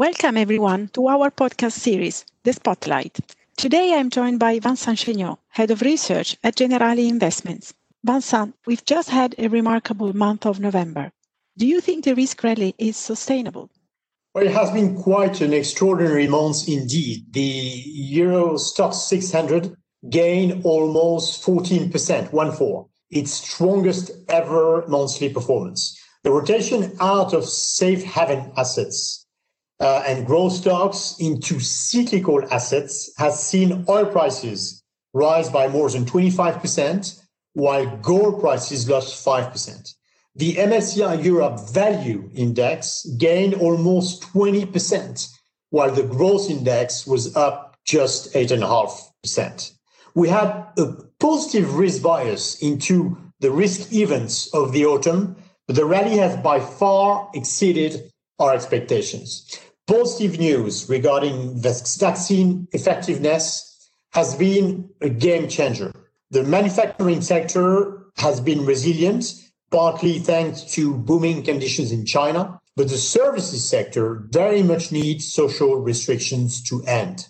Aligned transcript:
Welcome, 0.00 0.38
everyone, 0.38 0.88
to 0.94 1.08
our 1.08 1.30
podcast 1.30 1.72
series, 1.72 2.24
The 2.44 2.54
Spotlight. 2.54 3.18
Today 3.58 3.92
I'm 3.92 4.08
joined 4.08 4.38
by 4.38 4.58
Vincent 4.58 4.96
Chaigneau, 4.96 5.36
Head 5.50 5.70
of 5.70 5.82
Research 5.82 6.38
at 6.42 6.56
Generali 6.56 7.06
Investments. 7.06 7.74
Vincent, 8.02 8.54
we've 8.64 8.82
just 8.86 9.10
had 9.10 9.34
a 9.36 9.48
remarkable 9.48 10.16
month 10.16 10.46
of 10.46 10.58
November. 10.58 11.12
Do 11.58 11.66
you 11.66 11.82
think 11.82 12.04
the 12.04 12.14
risk 12.14 12.42
rally 12.42 12.74
is 12.78 12.96
sustainable? 12.96 13.68
Well, 14.32 14.46
it 14.46 14.52
has 14.52 14.70
been 14.70 14.96
quite 14.96 15.42
an 15.42 15.52
extraordinary 15.52 16.26
month 16.26 16.66
indeed. 16.66 17.34
The 17.34 17.82
Euro 18.22 18.54
Stoxx 18.54 18.94
600 18.94 19.76
gained 20.08 20.64
almost 20.64 21.44
14%, 21.44 22.32
one 22.32 22.52
four, 22.52 22.86
its 23.10 23.32
strongest 23.32 24.12
ever 24.30 24.82
monthly 24.88 25.28
performance. 25.28 25.94
The 26.22 26.30
rotation 26.30 26.96
out 27.00 27.34
of 27.34 27.44
safe 27.44 28.02
haven 28.02 28.50
assets 28.56 29.19
uh, 29.80 30.04
and 30.06 30.26
growth 30.26 30.52
stocks 30.52 31.16
into 31.18 31.58
cyclical 31.58 32.42
assets 32.52 33.10
has 33.16 33.42
seen 33.42 33.84
oil 33.88 34.04
prices 34.04 34.82
rise 35.14 35.48
by 35.48 35.66
more 35.68 35.88
than 35.88 36.04
25%, 36.04 37.20
while 37.54 37.96
gold 37.96 38.40
prices 38.40 38.88
lost 38.88 39.24
5%. 39.24 39.94
The 40.36 40.54
MSCI 40.56 41.24
Europe 41.24 41.58
Value 41.70 42.30
Index 42.34 43.04
gained 43.18 43.54
almost 43.54 44.22
20%, 44.22 45.28
while 45.70 45.90
the 45.90 46.04
growth 46.04 46.50
index 46.50 47.06
was 47.06 47.34
up 47.34 47.76
just 47.84 48.32
8.5%. 48.34 49.72
We 50.14 50.28
had 50.28 50.66
a 50.78 50.94
positive 51.18 51.74
risk 51.74 52.02
bias 52.02 52.60
into 52.62 53.16
the 53.40 53.50
risk 53.50 53.92
events 53.92 54.52
of 54.54 54.72
the 54.72 54.84
autumn, 54.84 55.36
but 55.66 55.76
the 55.76 55.84
rally 55.84 56.18
has 56.18 56.36
by 56.36 56.60
far 56.60 57.30
exceeded 57.34 58.12
our 58.38 58.54
expectations 58.54 59.60
positive 59.90 60.38
news 60.38 60.88
regarding 60.88 61.62
the 61.62 61.96
vaccine 61.98 62.68
effectiveness 62.70 63.90
has 64.12 64.36
been 64.36 64.88
a 65.00 65.08
game 65.08 65.48
changer. 65.48 65.92
The 66.30 66.44
manufacturing 66.44 67.20
sector 67.22 68.06
has 68.18 68.40
been 68.40 68.64
resilient, 68.64 69.24
partly 69.72 70.20
thanks 70.20 70.62
to 70.74 70.94
booming 70.94 71.42
conditions 71.42 71.90
in 71.90 72.06
China, 72.06 72.60
but 72.76 72.88
the 72.88 72.96
services 72.96 73.68
sector 73.68 74.28
very 74.30 74.62
much 74.62 74.92
needs 74.92 75.32
social 75.32 75.74
restrictions 75.74 76.62
to 76.68 76.84
end. 76.84 77.26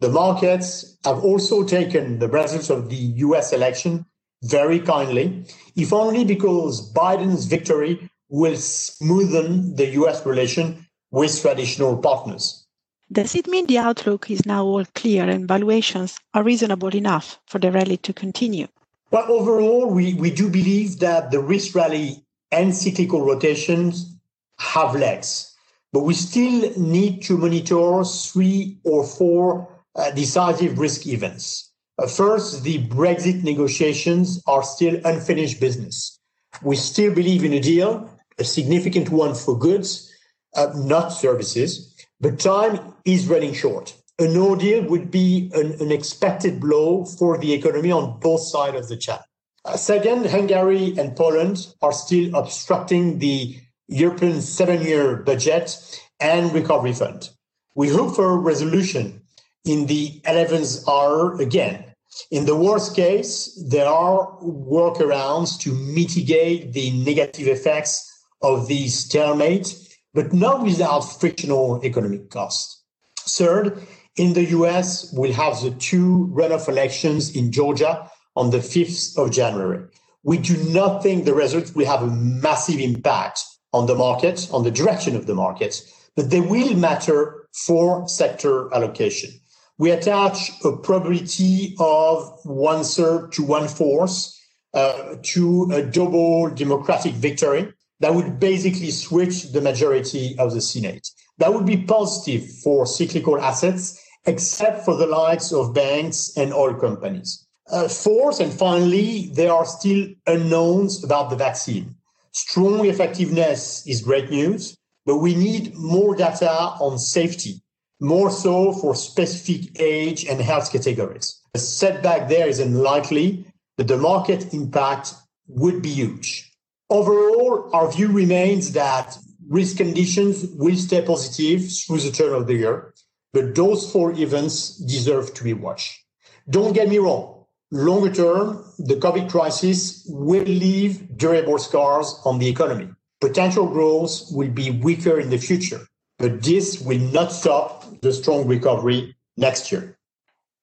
The 0.00 0.10
markets 0.10 0.98
have 1.06 1.24
also 1.24 1.64
taken 1.64 2.18
the 2.18 2.28
results 2.28 2.68
of 2.68 2.90
the 2.90 3.02
US 3.26 3.54
election 3.54 4.04
very 4.42 4.80
kindly, 4.80 5.46
if 5.76 5.94
only 5.94 6.26
because 6.26 6.92
Biden's 6.92 7.46
victory 7.46 8.10
will 8.28 8.56
smoothen 8.56 9.78
the 9.78 9.86
US 10.00 10.26
relation 10.26 10.86
with 11.12 11.40
traditional 11.40 11.96
partners. 11.96 12.66
Does 13.12 13.34
it 13.34 13.46
mean 13.46 13.66
the 13.66 13.78
outlook 13.78 14.30
is 14.30 14.46
now 14.46 14.64
all 14.64 14.84
clear 14.94 15.28
and 15.28 15.46
valuations 15.46 16.18
are 16.32 16.42
reasonable 16.42 16.96
enough 16.96 17.38
for 17.46 17.58
the 17.58 17.70
rally 17.70 17.98
to 17.98 18.12
continue? 18.12 18.66
Well, 19.10 19.30
overall, 19.30 19.90
we, 19.90 20.14
we 20.14 20.30
do 20.30 20.48
believe 20.48 20.98
that 21.00 21.30
the 21.30 21.38
risk 21.38 21.74
rally 21.74 22.24
and 22.50 22.74
cyclical 22.74 23.22
rotations 23.22 24.16
have 24.58 24.94
legs, 24.94 25.54
but 25.92 26.04
we 26.04 26.14
still 26.14 26.72
need 26.78 27.22
to 27.24 27.36
monitor 27.36 28.02
three 28.04 28.78
or 28.84 29.04
four 29.04 29.68
uh, 29.94 30.10
decisive 30.12 30.78
risk 30.78 31.06
events. 31.06 31.70
Uh, 31.98 32.06
first, 32.06 32.62
the 32.62 32.86
Brexit 32.88 33.42
negotiations 33.42 34.42
are 34.46 34.62
still 34.62 34.98
unfinished 35.04 35.60
business. 35.60 36.18
We 36.62 36.76
still 36.76 37.14
believe 37.14 37.44
in 37.44 37.52
a 37.52 37.60
deal, 37.60 38.08
a 38.38 38.44
significant 38.44 39.10
one 39.10 39.34
for 39.34 39.58
goods, 39.58 40.11
uh, 40.54 40.72
not 40.74 41.08
services, 41.08 41.94
but 42.20 42.38
time 42.38 42.94
is 43.04 43.26
running 43.26 43.54
short. 43.54 43.94
A 44.18 44.28
no 44.28 44.54
deal 44.54 44.82
would 44.84 45.10
be 45.10 45.50
an 45.54 45.76
unexpected 45.80 46.60
blow 46.60 47.04
for 47.04 47.38
the 47.38 47.52
economy 47.52 47.90
on 47.90 48.20
both 48.20 48.42
sides 48.42 48.76
of 48.76 48.88
the 48.88 48.96
channel. 48.96 49.24
Uh, 49.64 49.76
second, 49.76 50.26
Hungary 50.26 50.94
and 50.98 51.16
Poland 51.16 51.68
are 51.82 51.92
still 51.92 52.34
obstructing 52.34 53.18
the 53.18 53.56
European 53.88 54.40
seven 54.40 54.82
year 54.82 55.16
budget 55.16 55.78
and 56.20 56.52
recovery 56.52 56.92
fund. 56.92 57.30
We 57.74 57.88
hope 57.88 58.14
for 58.14 58.30
a 58.30 58.36
resolution 58.36 59.22
in 59.64 59.86
the 59.86 60.20
11th 60.24 60.88
hour 60.88 61.40
again. 61.40 61.84
In 62.30 62.44
the 62.44 62.56
worst 62.56 62.94
case, 62.94 63.58
there 63.68 63.86
are 63.86 64.38
workarounds 64.42 65.58
to 65.60 65.72
mitigate 65.72 66.72
the 66.72 66.90
negative 67.04 67.48
effects 67.48 68.08
of 68.42 68.66
the 68.66 68.88
stalemate 68.88 69.81
but 70.14 70.32
not 70.32 70.62
without 70.62 71.00
frictional 71.00 71.80
economic 71.84 72.30
costs. 72.30 72.82
Third, 73.20 73.82
in 74.16 74.34
the 74.34 74.44
US, 74.44 75.12
we'll 75.12 75.32
have 75.32 75.60
the 75.62 75.70
two 75.70 76.30
runoff 76.34 76.68
elections 76.68 77.34
in 77.34 77.50
Georgia 77.50 78.10
on 78.36 78.50
the 78.50 78.58
5th 78.58 79.16
of 79.16 79.30
January. 79.30 79.84
We 80.22 80.38
do 80.38 80.56
not 80.72 81.02
think 81.02 81.24
the 81.24 81.34
results 81.34 81.74
will 81.74 81.86
have 81.86 82.02
a 82.02 82.10
massive 82.10 82.78
impact 82.78 83.40
on 83.72 83.86
the 83.86 83.94
market, 83.94 84.48
on 84.52 84.64
the 84.64 84.70
direction 84.70 85.16
of 85.16 85.26
the 85.26 85.34
market, 85.34 85.82
but 86.14 86.30
they 86.30 86.40
will 86.40 86.74
matter 86.74 87.48
for 87.66 88.06
sector 88.06 88.72
allocation. 88.74 89.30
We 89.78 89.90
attach 89.90 90.52
a 90.64 90.76
probability 90.76 91.74
of 91.78 92.38
one 92.44 92.84
third 92.84 93.32
to 93.32 93.42
one 93.42 93.66
fourth 93.66 94.32
uh, 94.74 95.16
to 95.22 95.70
a 95.72 95.82
double 95.82 96.50
democratic 96.50 97.14
victory 97.14 97.72
that 98.02 98.14
would 98.14 98.40
basically 98.40 98.90
switch 98.90 99.52
the 99.52 99.60
majority 99.60 100.36
of 100.38 100.52
the 100.52 100.60
Senate. 100.60 101.08
That 101.38 101.54
would 101.54 101.64
be 101.64 101.76
positive 101.76 102.50
for 102.62 102.84
cyclical 102.84 103.40
assets, 103.40 104.04
except 104.26 104.84
for 104.84 104.96
the 104.96 105.06
likes 105.06 105.52
of 105.52 105.72
banks 105.72 106.36
and 106.36 106.52
oil 106.52 106.74
companies. 106.74 107.46
Uh, 107.70 107.86
fourth, 107.86 108.40
and 108.40 108.52
finally, 108.52 109.30
there 109.34 109.52
are 109.52 109.64
still 109.64 110.08
unknowns 110.26 111.04
about 111.04 111.30
the 111.30 111.36
vaccine. 111.36 111.94
Strong 112.32 112.86
effectiveness 112.86 113.86
is 113.86 114.02
great 114.02 114.30
news, 114.30 114.76
but 115.06 115.18
we 115.18 115.34
need 115.34 115.74
more 115.76 116.16
data 116.16 116.50
on 116.80 116.98
safety, 116.98 117.62
more 118.00 118.30
so 118.30 118.72
for 118.72 118.96
specific 118.96 119.80
age 119.80 120.26
and 120.26 120.40
health 120.40 120.72
categories. 120.72 121.40
A 121.54 121.58
setback 121.58 122.28
there 122.28 122.48
is 122.48 122.58
unlikely, 122.58 123.44
but 123.76 123.86
the 123.86 123.96
market 123.96 124.52
impact 124.52 125.14
would 125.46 125.82
be 125.82 125.90
huge. 125.90 126.51
Overall, 126.92 127.70
our 127.72 127.90
view 127.90 128.08
remains 128.08 128.72
that 128.72 129.16
risk 129.48 129.78
conditions 129.78 130.44
will 130.58 130.76
stay 130.76 131.00
positive 131.00 131.62
through 131.72 132.00
the 132.00 132.10
turn 132.10 132.34
of 132.34 132.46
the 132.46 132.52
year, 132.52 132.92
but 133.32 133.54
those 133.54 133.90
four 133.90 134.12
events 134.12 134.76
deserve 134.76 135.32
to 135.32 135.42
be 135.42 135.54
watched. 135.54 136.04
Don't 136.50 136.74
get 136.74 136.90
me 136.90 136.98
wrong. 136.98 137.46
Longer 137.70 138.12
term, 138.12 138.62
the 138.78 138.96
COVID 138.96 139.30
crisis 139.30 140.04
will 140.06 140.44
leave 140.44 141.16
durable 141.16 141.56
scars 141.56 142.20
on 142.26 142.38
the 142.38 142.48
economy. 142.50 142.90
Potential 143.22 143.66
growth 143.66 144.24
will 144.30 144.50
be 144.50 144.70
weaker 144.70 145.18
in 145.18 145.30
the 145.30 145.38
future, 145.38 145.80
but 146.18 146.42
this 146.42 146.78
will 146.82 146.98
not 146.98 147.32
stop 147.32 147.86
the 148.02 148.12
strong 148.12 148.46
recovery 148.46 149.16
next 149.38 149.72
year. 149.72 149.96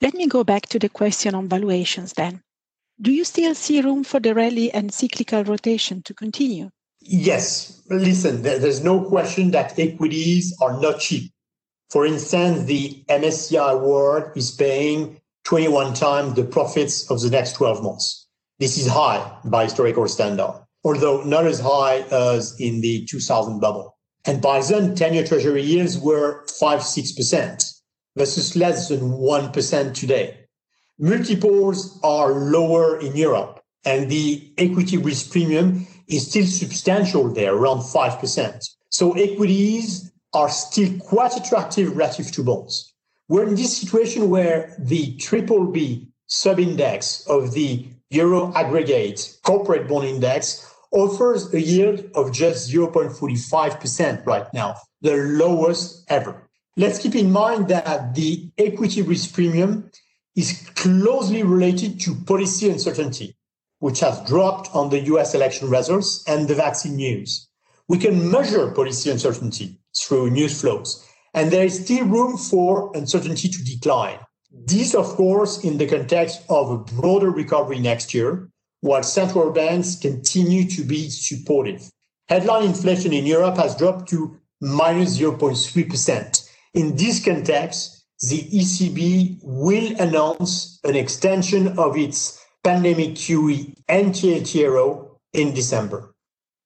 Let 0.00 0.14
me 0.14 0.26
go 0.26 0.42
back 0.42 0.70
to 0.70 0.78
the 0.78 0.88
question 0.88 1.34
on 1.34 1.48
valuations 1.48 2.14
then. 2.14 2.43
Do 3.00 3.10
you 3.10 3.24
still 3.24 3.54
see 3.54 3.80
room 3.80 4.04
for 4.04 4.20
the 4.20 4.34
rally 4.34 4.72
and 4.72 4.94
cyclical 4.94 5.42
rotation 5.42 6.02
to 6.02 6.14
continue? 6.14 6.70
Yes. 7.00 7.82
Listen, 7.90 8.42
there's 8.42 8.84
no 8.84 9.02
question 9.04 9.50
that 9.50 9.78
equities 9.78 10.56
are 10.62 10.80
not 10.80 11.00
cheap. 11.00 11.32
For 11.90 12.06
instance, 12.06 12.64
the 12.64 13.04
MSCI 13.08 13.80
World 13.80 14.30
is 14.36 14.52
paying 14.52 15.20
21 15.44 15.94
times 15.94 16.34
the 16.34 16.44
profits 16.44 17.10
of 17.10 17.20
the 17.20 17.30
next 17.30 17.54
12 17.54 17.82
months. 17.82 18.28
This 18.58 18.78
is 18.78 18.86
high 18.86 19.38
by 19.44 19.64
historical 19.64 20.06
standard, 20.08 20.64
although 20.84 21.22
not 21.24 21.46
as 21.46 21.60
high 21.60 22.00
as 22.12 22.58
in 22.60 22.80
the 22.80 23.04
2000 23.06 23.60
bubble. 23.60 23.98
And 24.24 24.40
by 24.40 24.62
then, 24.62 24.94
10 24.94 25.14
year 25.14 25.26
treasury 25.26 25.62
yields 25.62 25.98
were 25.98 26.46
5 26.58 26.80
6% 26.80 27.80
versus 28.16 28.56
less 28.56 28.88
than 28.88 29.00
1% 29.00 29.94
today 29.94 30.43
multiples 30.98 31.98
are 32.02 32.32
lower 32.32 32.98
in 33.00 33.16
Europe 33.16 33.60
and 33.84 34.10
the 34.10 34.52
equity 34.58 34.96
risk 34.96 35.30
premium 35.30 35.86
is 36.08 36.28
still 36.28 36.46
substantial 36.46 37.32
there, 37.32 37.54
around 37.54 37.80
5%. 37.80 38.62
So 38.90 39.12
equities 39.12 40.12
are 40.32 40.48
still 40.48 40.98
quite 40.98 41.36
attractive 41.36 41.96
relative 41.96 42.30
to 42.32 42.42
bonds. 42.42 42.94
We're 43.28 43.48
in 43.48 43.54
this 43.54 43.76
situation 43.76 44.30
where 44.30 44.74
the 44.78 45.16
triple 45.16 45.66
B 45.66 46.08
sub-index 46.26 47.26
of 47.26 47.52
the 47.52 47.86
Euro 48.10 48.52
aggregate 48.54 49.38
corporate 49.42 49.88
bond 49.88 50.06
index 50.06 50.70
offers 50.92 51.52
a 51.52 51.60
yield 51.60 52.04
of 52.14 52.32
just 52.32 52.70
0.45% 52.72 54.26
right 54.26 54.46
now, 54.54 54.76
the 55.00 55.16
lowest 55.16 56.04
ever. 56.08 56.48
Let's 56.76 56.98
keep 56.98 57.14
in 57.14 57.32
mind 57.32 57.68
that 57.68 58.14
the 58.14 58.50
equity 58.58 59.02
risk 59.02 59.32
premium 59.32 59.90
is 60.36 60.68
closely 60.74 61.42
related 61.42 62.00
to 62.00 62.14
policy 62.26 62.70
uncertainty, 62.70 63.36
which 63.78 64.00
has 64.00 64.20
dropped 64.26 64.74
on 64.74 64.90
the 64.90 65.00
US 65.00 65.34
election 65.34 65.68
results 65.70 66.24
and 66.26 66.48
the 66.48 66.54
vaccine 66.54 66.96
news. 66.96 67.48
We 67.88 67.98
can 67.98 68.30
measure 68.30 68.70
policy 68.70 69.10
uncertainty 69.10 69.78
through 69.96 70.30
news 70.30 70.60
flows, 70.60 71.06
and 71.34 71.50
there 71.50 71.64
is 71.64 71.84
still 71.84 72.06
room 72.06 72.36
for 72.36 72.90
uncertainty 72.96 73.48
to 73.48 73.64
decline. 73.64 74.18
This, 74.50 74.94
of 74.94 75.06
course, 75.16 75.64
in 75.64 75.78
the 75.78 75.86
context 75.86 76.42
of 76.48 76.70
a 76.70 76.78
broader 76.78 77.30
recovery 77.30 77.78
next 77.78 78.14
year, 78.14 78.48
while 78.80 79.02
central 79.02 79.50
banks 79.50 79.96
continue 79.96 80.68
to 80.70 80.84
be 80.84 81.08
supportive. 81.10 81.90
Headline 82.28 82.64
inflation 82.64 83.12
in 83.12 83.26
Europe 83.26 83.56
has 83.56 83.76
dropped 83.76 84.08
to 84.10 84.38
minus 84.60 85.18
0.3%. 85.18 86.48
In 86.74 86.96
this 86.96 87.24
context, 87.24 88.03
the 88.20 88.42
ECB 88.50 89.38
will 89.42 90.00
announce 90.00 90.78
an 90.84 90.96
extension 90.96 91.78
of 91.78 91.96
its 91.96 92.40
pandemic 92.62 93.10
QE 93.10 93.74
and 93.88 94.14
TLTRO 94.14 94.78
oh 94.78 95.18
in 95.32 95.52
December. 95.52 96.14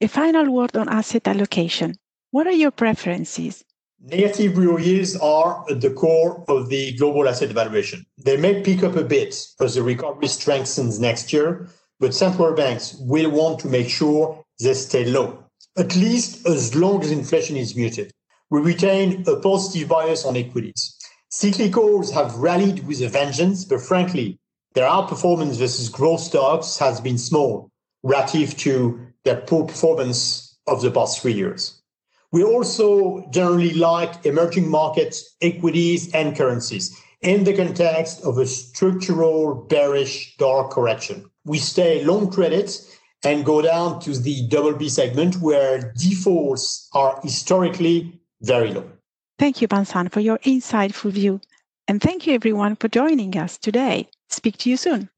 A 0.00 0.08
final 0.08 0.50
word 0.50 0.76
on 0.76 0.88
asset 0.88 1.28
allocation. 1.28 1.96
What 2.30 2.46
are 2.46 2.52
your 2.52 2.70
preferences? 2.70 3.64
Negative 4.04 4.56
real 4.56 4.80
yields 4.80 5.16
are 5.16 5.64
at 5.70 5.80
the 5.80 5.90
core 5.90 6.44
of 6.48 6.68
the 6.68 6.96
global 6.96 7.28
asset 7.28 7.50
valuation. 7.50 8.04
They 8.24 8.36
may 8.36 8.62
pick 8.62 8.82
up 8.82 8.96
a 8.96 9.04
bit 9.04 9.36
as 9.60 9.74
the 9.74 9.82
recovery 9.82 10.28
strengthens 10.28 10.98
next 10.98 11.32
year, 11.32 11.68
but 12.00 12.14
central 12.14 12.54
banks 12.54 12.96
will 12.98 13.30
want 13.30 13.60
to 13.60 13.68
make 13.68 13.88
sure 13.88 14.42
they 14.60 14.74
stay 14.74 15.04
low, 15.04 15.44
at 15.76 15.94
least 15.94 16.46
as 16.46 16.74
long 16.74 17.02
as 17.02 17.12
inflation 17.12 17.56
is 17.56 17.76
muted. 17.76 18.10
We 18.50 18.60
retain 18.60 19.24
a 19.28 19.36
positive 19.36 19.88
bias 19.88 20.24
on 20.24 20.36
equities. 20.36 20.98
Cyclicals 21.32 22.12
have 22.12 22.36
rallied 22.36 22.86
with 22.86 23.00
a 23.00 23.08
vengeance, 23.08 23.64
but 23.64 23.80
frankly, 23.80 24.38
their 24.74 24.86
outperformance 24.86 25.56
versus 25.56 25.88
growth 25.88 26.20
stocks 26.20 26.76
has 26.76 27.00
been 27.00 27.16
small 27.16 27.70
relative 28.02 28.54
to 28.58 29.00
their 29.24 29.40
poor 29.40 29.64
performance 29.64 30.58
of 30.66 30.82
the 30.82 30.90
past 30.90 31.22
three 31.22 31.32
years. 31.32 31.80
We 32.32 32.44
also 32.44 33.26
generally 33.30 33.72
like 33.72 34.26
emerging 34.26 34.68
markets, 34.70 35.34
equities, 35.40 36.12
and 36.12 36.36
currencies 36.36 36.94
in 37.22 37.44
the 37.44 37.56
context 37.56 38.22
of 38.24 38.36
a 38.36 38.46
structural 38.46 39.54
bearish 39.54 40.36
dollar 40.36 40.68
correction. 40.68 41.30
We 41.46 41.58
stay 41.58 42.04
long 42.04 42.30
credits 42.30 42.94
and 43.24 43.42
go 43.44 43.62
down 43.62 44.00
to 44.00 44.18
the 44.18 44.46
double 44.48 44.74
B 44.74 44.90
segment 44.90 45.36
where 45.36 45.92
defaults 45.96 46.90
are 46.92 47.18
historically 47.22 48.20
very 48.42 48.72
low. 48.72 48.91
Thank 49.42 49.60
you, 49.60 49.66
Vincent, 49.66 50.12
for 50.12 50.20
your 50.20 50.38
insightful 50.38 51.10
view. 51.10 51.40
And 51.88 52.00
thank 52.00 52.28
you, 52.28 52.34
everyone, 52.34 52.76
for 52.76 52.86
joining 52.86 53.36
us 53.36 53.58
today. 53.58 54.08
Speak 54.30 54.56
to 54.58 54.70
you 54.70 54.76
soon. 54.76 55.08